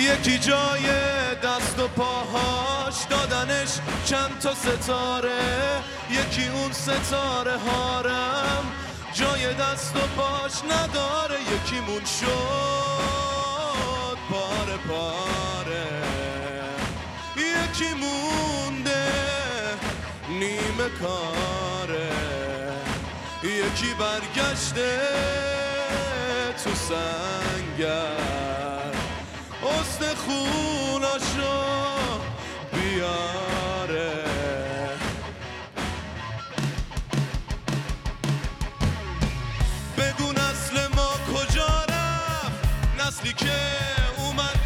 یکی 0.00 0.38
جای 0.38 0.82
دست 1.42 1.78
و 1.78 1.88
پاهاش 1.88 2.94
دادنش 3.10 3.68
چند 4.04 4.38
تا 4.38 4.54
ستاره 4.54 5.82
یکی 6.10 6.48
اون 6.48 6.72
ستاره 6.72 7.58
هارم 7.58 8.64
جای 9.12 9.54
دست 9.54 9.96
و 9.96 9.98
پاش 10.16 10.52
نداره 10.64 11.36
یکیمون 11.40 12.04
شد 12.04 12.30
پاره 14.30 14.76
پاره. 14.88 15.86
یکی 17.36 17.94
مونده 17.94 19.12
نیمه 20.28 20.88
کاره 21.00 22.10
یکی 23.42 23.94
برگشته 23.94 25.00
تو 26.64 26.70
سنگر 26.74 28.39
استخوناشو 30.02 31.52
بیاره. 32.72 34.24
بگو 39.98 40.32
نسل 40.32 40.88
ما 40.96 41.10
کجا 41.34 41.84
رفت؟ 41.88 43.06
نسلی 43.06 43.32
که 43.32 43.52
اومد 44.18 44.60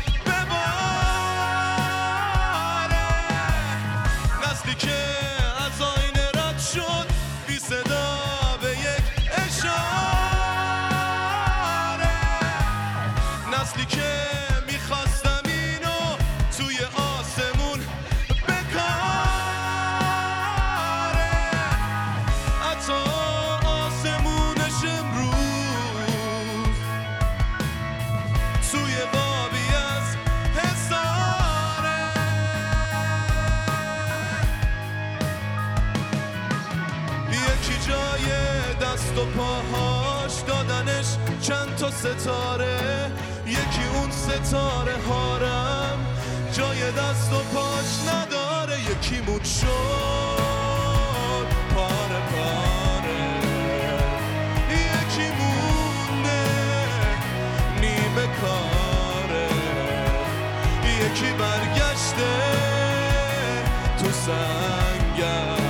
پاهاش 39.24 40.32
دادنش 40.46 41.06
چند 41.40 41.76
تا 41.76 41.90
ستاره؟ 41.90 43.10
یکی 43.46 43.84
اون 43.94 44.10
ستاره 44.10 44.96
هارم 45.08 45.98
جای 46.52 46.92
دست 46.92 47.32
و 47.32 47.38
پاش 47.54 48.12
نداره 48.12 48.80
یکی 48.80 49.20
مون 49.20 49.42
شد. 49.42 49.66
پاره 51.74 52.20
پاره. 52.30 53.24
یکی 54.70 55.28
مونده 55.38 56.44
نیمه 57.80 58.26
کاره. 58.40 59.48
یکی 61.04 61.32
برگشته 61.32 62.32
تو 63.98 64.10
سنگر 64.12 65.63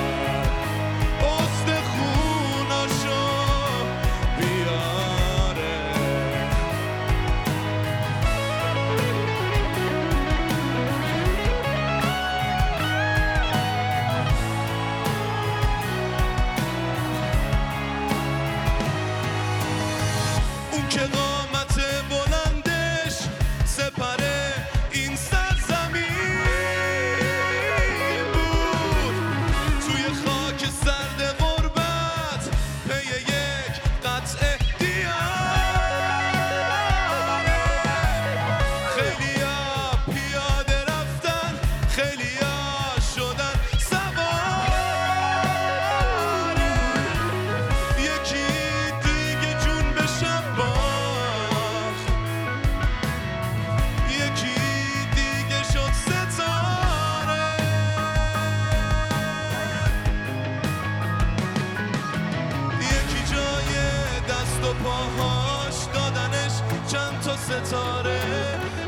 دست 64.65 64.71
و 64.71 64.85
پاهاش 64.85 65.75
دادنش 65.95 66.53
چند 66.89 67.21
تا 67.21 67.37
ستاره؟ 67.37 68.21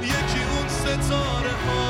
یکی 0.03 0.42
اون 0.50 0.69
ستاره 0.69 1.50
هارم 1.66 1.85